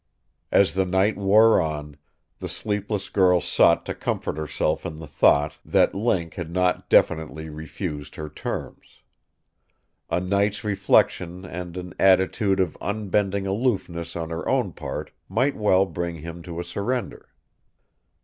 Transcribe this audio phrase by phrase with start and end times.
[0.51, 1.95] As the night wore on,
[2.39, 7.51] the sleepless girl sought to comfort herself in the thought that Link had not definitely
[7.51, 9.03] refused her terms.
[10.09, 15.85] A night's reflection and an attitude of unbending aloofness on her own part might well
[15.85, 17.29] bring him to a surrender.